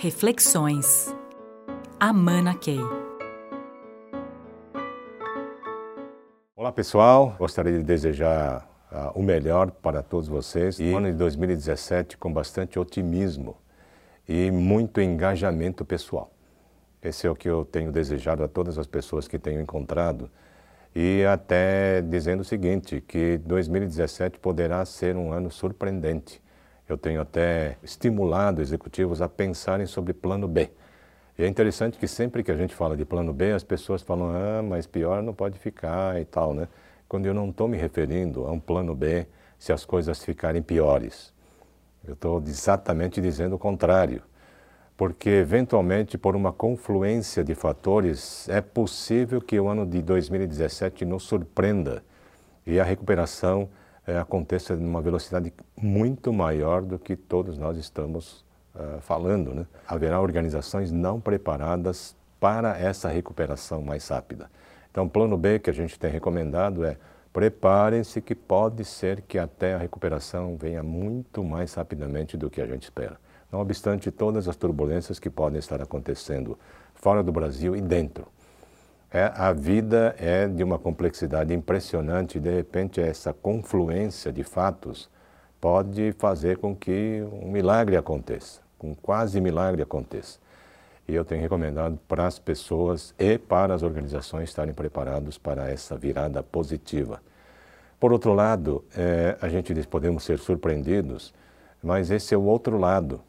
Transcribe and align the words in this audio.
Reflexões. 0.00 1.12
Amana 1.98 2.54
Key. 2.54 2.78
Olá 6.54 6.70
pessoal, 6.70 7.34
gostaria 7.36 7.76
de 7.76 7.82
desejar 7.82 8.64
uh, 8.92 9.18
o 9.18 9.24
melhor 9.24 9.72
para 9.72 10.00
todos 10.00 10.28
vocês 10.28 10.78
e 10.78 10.94
ano 10.94 11.10
de 11.10 11.16
2017 11.16 12.16
com 12.16 12.32
bastante 12.32 12.78
otimismo 12.78 13.56
e 14.28 14.52
muito 14.52 15.00
engajamento 15.00 15.84
pessoal. 15.84 16.30
Esse 17.02 17.26
é 17.26 17.30
o 17.30 17.34
que 17.34 17.50
eu 17.50 17.64
tenho 17.64 17.90
desejado 17.90 18.44
a 18.44 18.48
todas 18.48 18.78
as 18.78 18.86
pessoas 18.86 19.26
que 19.26 19.36
tenho 19.36 19.60
encontrado 19.60 20.30
e 20.94 21.24
até 21.24 22.02
dizendo 22.02 22.42
o 22.42 22.44
seguinte, 22.44 23.00
que 23.00 23.38
2017 23.38 24.38
poderá 24.38 24.84
ser 24.84 25.16
um 25.16 25.32
ano 25.32 25.50
surpreendente 25.50 26.40
eu 26.88 26.96
tenho 26.96 27.20
até 27.20 27.76
estimulado 27.82 28.60
executivos 28.60 29.20
a 29.20 29.28
pensarem 29.28 29.86
sobre 29.86 30.12
plano 30.12 30.48
B. 30.48 30.70
E 31.38 31.44
é 31.44 31.46
interessante 31.46 31.98
que 31.98 32.08
sempre 32.08 32.42
que 32.42 32.50
a 32.50 32.56
gente 32.56 32.74
fala 32.74 32.96
de 32.96 33.04
plano 33.04 33.32
B, 33.32 33.52
as 33.52 33.62
pessoas 33.62 34.02
falam, 34.02 34.30
ah, 34.30 34.62
mas 34.62 34.86
pior 34.86 35.22
não 35.22 35.32
pode 35.32 35.58
ficar 35.58 36.20
e 36.20 36.24
tal, 36.24 36.52
né? 36.52 36.66
Quando 37.08 37.26
eu 37.26 37.34
não 37.34 37.50
estou 37.50 37.68
me 37.68 37.76
referindo 37.76 38.46
a 38.46 38.50
um 38.50 38.58
plano 38.58 38.94
B 38.94 39.26
se 39.58 39.72
as 39.72 39.84
coisas 39.84 40.24
ficarem 40.24 40.62
piores. 40.62 41.32
Eu 42.06 42.14
estou 42.14 42.42
exatamente 42.46 43.20
dizendo 43.20 43.56
o 43.56 43.58
contrário. 43.58 44.22
Porque, 44.96 45.30
eventualmente, 45.30 46.18
por 46.18 46.34
uma 46.34 46.52
confluência 46.52 47.44
de 47.44 47.54
fatores, 47.54 48.48
é 48.48 48.60
possível 48.60 49.40
que 49.40 49.60
o 49.60 49.68
ano 49.68 49.86
de 49.86 50.02
2017 50.02 51.04
nos 51.04 51.22
surpreenda 51.22 52.02
e 52.66 52.80
a 52.80 52.84
recuperação 52.84 53.68
é, 54.08 54.18
aconteça 54.18 54.74
numa 54.74 55.02
velocidade 55.02 55.52
muito 55.76 56.32
maior 56.32 56.80
do 56.80 56.98
que 56.98 57.14
todos 57.14 57.58
nós 57.58 57.76
estamos 57.76 58.42
uh, 58.74 58.98
falando. 59.02 59.54
Né? 59.54 59.66
Haverá 59.86 60.18
organizações 60.18 60.90
não 60.90 61.20
preparadas 61.20 62.16
para 62.40 62.78
essa 62.78 63.10
recuperação 63.10 63.82
mais 63.82 64.08
rápida. 64.08 64.50
Então, 64.90 65.04
o 65.04 65.10
plano 65.10 65.36
B 65.36 65.58
que 65.58 65.68
a 65.68 65.74
gente 65.74 65.98
tem 65.98 66.10
recomendado 66.10 66.86
é 66.86 66.96
preparem-se 67.34 68.22
que 68.22 68.34
pode 68.34 68.82
ser 68.82 69.20
que 69.20 69.38
até 69.38 69.74
a 69.74 69.78
recuperação 69.78 70.56
venha 70.56 70.82
muito 70.82 71.44
mais 71.44 71.74
rapidamente 71.74 72.34
do 72.34 72.48
que 72.48 72.62
a 72.62 72.66
gente 72.66 72.84
espera. 72.84 73.20
Não 73.52 73.60
obstante 73.60 74.10
todas 74.10 74.48
as 74.48 74.56
turbulências 74.56 75.18
que 75.18 75.28
podem 75.28 75.58
estar 75.58 75.82
acontecendo 75.82 76.58
fora 76.94 77.22
do 77.22 77.30
Brasil 77.30 77.76
e 77.76 77.80
dentro. 77.82 78.26
É, 79.10 79.32
a 79.34 79.52
vida 79.54 80.14
é 80.18 80.46
de 80.46 80.62
uma 80.62 80.78
complexidade 80.78 81.54
impressionante 81.54 82.36
e, 82.36 82.40
de 82.40 82.54
repente, 82.54 83.00
essa 83.00 83.32
confluência 83.32 84.30
de 84.30 84.44
fatos 84.44 85.08
pode 85.58 86.12
fazer 86.18 86.58
com 86.58 86.76
que 86.76 87.26
um 87.32 87.50
milagre 87.50 87.96
aconteça, 87.96 88.60
um 88.82 88.94
quase 88.94 89.40
milagre 89.40 89.82
aconteça. 89.82 90.38
E 91.08 91.14
eu 91.14 91.24
tenho 91.24 91.40
recomendado 91.40 91.98
para 92.06 92.26
as 92.26 92.38
pessoas 92.38 93.14
e 93.18 93.38
para 93.38 93.72
as 93.72 93.82
organizações 93.82 94.50
estarem 94.50 94.74
preparados 94.74 95.38
para 95.38 95.70
essa 95.70 95.96
virada 95.96 96.42
positiva. 96.42 97.22
Por 97.98 98.12
outro 98.12 98.34
lado, 98.34 98.84
é, 98.94 99.38
a 99.40 99.48
gente 99.48 99.72
diz 99.72 99.86
podemos 99.86 100.22
ser 100.22 100.38
surpreendidos, 100.38 101.32
mas 101.82 102.10
esse 102.10 102.34
é 102.34 102.36
o 102.36 102.42
outro 102.42 102.76
lado, 102.76 103.22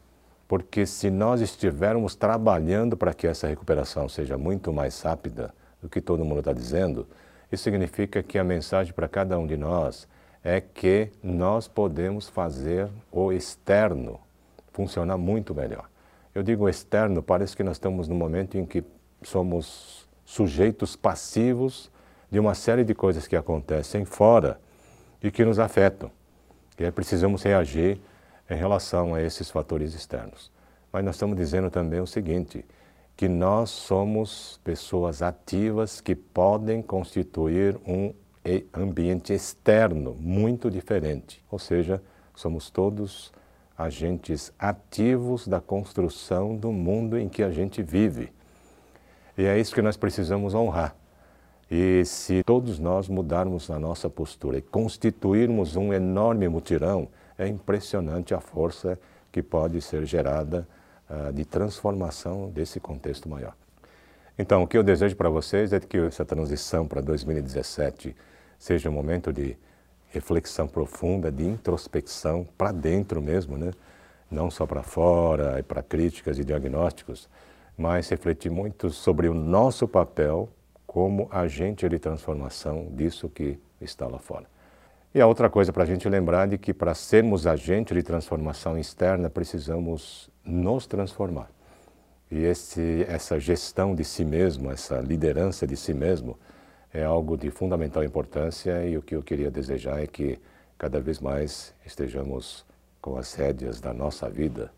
porque 0.46 0.84
se 0.84 1.10
nós 1.10 1.40
estivermos 1.40 2.14
trabalhando 2.14 2.98
para 2.98 3.14
que 3.14 3.26
essa 3.26 3.46
recuperação 3.46 4.10
seja 4.10 4.36
muito 4.36 4.72
mais 4.74 5.00
rápida, 5.00 5.54
do 5.82 5.88
que 5.88 6.00
todo 6.00 6.24
mundo 6.24 6.40
está 6.40 6.52
dizendo, 6.52 7.06
isso 7.50 7.64
significa 7.64 8.22
que 8.22 8.38
a 8.38 8.44
mensagem 8.44 8.92
para 8.92 9.08
cada 9.08 9.38
um 9.38 9.46
de 9.46 9.56
nós 9.56 10.06
é 10.42 10.60
que 10.60 11.10
nós 11.22 11.68
podemos 11.68 12.28
fazer 12.28 12.88
o 13.10 13.32
externo 13.32 14.20
funcionar 14.72 15.18
muito 15.18 15.54
melhor. 15.54 15.88
Eu 16.34 16.42
digo 16.42 16.68
externo, 16.68 17.22
parece 17.22 17.56
que 17.56 17.62
nós 17.62 17.76
estamos 17.76 18.08
no 18.08 18.14
momento 18.14 18.56
em 18.56 18.64
que 18.64 18.84
somos 19.22 20.08
sujeitos 20.24 20.94
passivos 20.94 21.90
de 22.30 22.38
uma 22.38 22.54
série 22.54 22.84
de 22.84 22.94
coisas 22.94 23.26
que 23.26 23.36
acontecem 23.36 24.04
fora 24.04 24.60
e 25.22 25.30
que 25.30 25.44
nos 25.44 25.58
afetam. 25.58 26.10
E 26.78 26.84
aí 26.84 26.90
precisamos 26.92 27.42
reagir 27.42 28.00
em 28.48 28.56
relação 28.56 29.14
a 29.14 29.20
esses 29.20 29.50
fatores 29.50 29.92
externos. 29.92 30.50
Mas 30.92 31.04
nós 31.04 31.16
estamos 31.16 31.36
dizendo 31.36 31.70
também 31.70 32.00
o 32.00 32.06
seguinte: 32.06 32.64
que 33.20 33.28
nós 33.28 33.68
somos 33.68 34.58
pessoas 34.64 35.20
ativas 35.20 36.00
que 36.00 36.14
podem 36.14 36.80
constituir 36.80 37.78
um 37.86 38.14
ambiente 38.72 39.34
externo 39.34 40.16
muito 40.18 40.70
diferente. 40.70 41.44
Ou 41.50 41.58
seja, 41.58 42.02
somos 42.34 42.70
todos 42.70 43.30
agentes 43.76 44.50
ativos 44.58 45.46
da 45.46 45.60
construção 45.60 46.56
do 46.56 46.72
mundo 46.72 47.18
em 47.18 47.28
que 47.28 47.42
a 47.42 47.50
gente 47.50 47.82
vive. 47.82 48.32
E 49.36 49.44
é 49.44 49.60
isso 49.60 49.74
que 49.74 49.82
nós 49.82 49.98
precisamos 49.98 50.54
honrar. 50.54 50.96
E 51.70 52.02
se 52.06 52.42
todos 52.42 52.78
nós 52.78 53.06
mudarmos 53.06 53.70
a 53.70 53.78
nossa 53.78 54.08
postura 54.08 54.56
e 54.56 54.62
constituirmos 54.62 55.76
um 55.76 55.92
enorme 55.92 56.48
mutirão, 56.48 57.06
é 57.36 57.46
impressionante 57.46 58.32
a 58.32 58.40
força 58.40 58.98
que 59.30 59.42
pode 59.42 59.82
ser 59.82 60.06
gerada 60.06 60.66
uh, 61.10 61.32
de 61.32 61.44
transformação 61.44 62.48
desse 62.50 62.80
contexto 62.80 63.28
maior. 63.28 63.54
Então, 64.38 64.62
o 64.62 64.66
que 64.66 64.78
eu 64.78 64.82
desejo 64.82 65.16
para 65.16 65.28
vocês 65.28 65.72
é 65.72 65.80
que 65.80 65.98
essa 65.98 66.24
transição 66.24 66.86
para 66.88 67.02
2017 67.02 68.16
seja 68.58 68.88
um 68.88 68.92
momento 68.92 69.32
de 69.32 69.56
reflexão 70.08 70.66
profunda, 70.66 71.30
de 71.30 71.44
introspecção 71.44 72.46
para 72.56 72.72
dentro 72.72 73.20
mesmo, 73.20 73.58
né? 73.58 73.72
não 74.30 74.50
só 74.50 74.66
para 74.66 74.82
fora 74.82 75.58
e 75.58 75.62
para 75.62 75.82
críticas 75.82 76.38
e 76.38 76.44
diagnósticos, 76.44 77.28
mas 77.76 78.08
refletir 78.08 78.50
muito 78.50 78.90
sobre 78.90 79.28
o 79.28 79.34
nosso 79.34 79.88
papel 79.88 80.48
como 80.86 81.28
agente 81.30 81.88
de 81.88 81.98
transformação 81.98 82.88
disso 82.92 83.28
que 83.28 83.58
está 83.80 84.06
lá 84.06 84.18
fora. 84.18 84.46
E 85.12 85.20
a 85.20 85.26
outra 85.26 85.50
coisa 85.50 85.72
para 85.72 85.82
a 85.82 85.86
gente 85.86 86.08
lembrar 86.08 86.46
de 86.46 86.56
que 86.56 86.72
para 86.72 86.94
sermos 86.94 87.44
agente 87.44 87.92
de 87.92 88.00
transformação 88.00 88.78
externa 88.78 89.28
precisamos 89.28 90.30
nos 90.44 90.86
transformar. 90.86 91.50
E 92.30 92.44
esse, 92.44 93.04
essa 93.08 93.36
gestão 93.40 93.92
de 93.92 94.04
si 94.04 94.24
mesmo, 94.24 94.70
essa 94.70 95.00
liderança 95.00 95.66
de 95.66 95.76
si 95.76 95.92
mesmo, 95.92 96.38
é 96.94 97.02
algo 97.02 97.36
de 97.36 97.50
fundamental 97.50 98.04
importância 98.04 98.86
e 98.86 98.96
o 98.96 99.02
que 99.02 99.16
eu 99.16 99.22
queria 99.22 99.50
desejar 99.50 100.00
é 100.00 100.06
que 100.06 100.38
cada 100.78 101.00
vez 101.00 101.18
mais 101.18 101.74
estejamos 101.84 102.64
com 103.00 103.16
as 103.16 103.34
rédeas 103.34 103.80
da 103.80 103.92
nossa 103.92 104.30
vida 104.30 104.72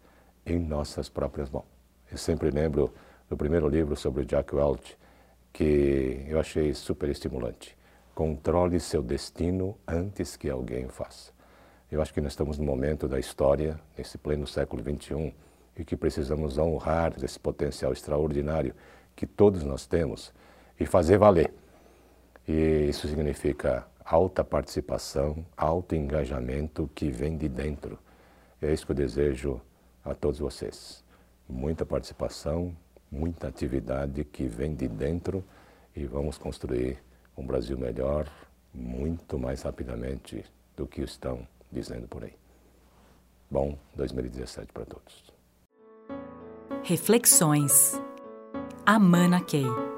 em 0.47 0.59
nossas 0.59 1.11
próprias 1.11 1.51
mãos. 1.51 1.67
Eu 2.11 2.17
sempre 2.17 2.51
lembro 2.51 2.91
do 3.29 3.37
primeiro 3.37 3.69
livro 3.69 3.95
sobre 3.97 4.25
Jack 4.25 4.55
Welch, 4.55 4.97
que 5.53 6.25
eu 6.27 6.41
achei 6.41 6.73
super 6.73 7.11
estimulante. 7.11 7.77
Controle 8.15 8.79
seu 8.79 9.03
destino 9.03 9.77
antes 9.87 10.37
que 10.37 10.51
alguém 10.51 10.89
faça. 10.89 11.33
Eu 11.91 12.01
acho 12.01 12.13
que 12.13 12.21
nós 12.21 12.33
estamos 12.33 12.59
no 12.59 12.65
momento 12.65 13.09
da 13.09 13.19
história, 13.19 13.79
nesse 13.97 14.19
pleno 14.19 14.47
século 14.47 14.83
XXI, 14.83 15.35
e 15.77 15.85
que 15.85 15.97
precisamos 15.97 16.59
honrar 16.59 17.15
esse 17.23 17.39
potencial 17.39 17.93
extraordinário 17.93 18.75
que 19.17 19.27
todos 19.27 19.63
nós 19.63 19.87
temos 19.87 20.33
e 20.79 20.85
fazer 20.85 21.19
valer. 21.19 21.53
E 22.47 22.87
isso 22.89 23.09
significa 23.09 23.87
alta 24.05 24.45
participação, 24.45 25.45
alto 25.57 25.95
engajamento 25.95 26.91
que 26.95 27.11
vem 27.11 27.37
de 27.37 27.49
dentro. 27.49 27.99
É 28.61 28.73
isso 28.73 28.85
que 28.85 28.93
eu 28.93 28.97
desejo 28.97 29.61
a 30.05 30.15
todos 30.15 30.39
vocês. 30.39 31.03
Muita 31.49 31.87
participação, 31.87 32.77
muita 33.11 33.49
atividade 33.49 34.25
que 34.25 34.47
vem 34.47 34.75
de 34.75 34.89
dentro 34.89 35.45
e 35.95 36.05
vamos 36.05 36.37
construir 36.37 36.99
um 37.37 37.47
Brasil 37.47 37.79
melhor 37.79 38.29
muito 38.73 39.39
mais 39.39 39.63
rapidamente 39.63 40.45
do 40.77 40.87
que 40.87 41.03
estão 41.03 41.47
dizendo 41.71 42.09
por 42.09 42.25
aí. 42.25 42.35
Bom 43.51 43.79
2017 43.95 44.73
para 44.73 44.85
todos. 44.87 45.33
Reflexões. 46.85 48.01
Amana 48.85 49.41
Key. 49.41 49.92